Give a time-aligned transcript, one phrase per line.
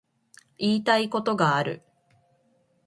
[0.57, 1.83] 言いたいことがある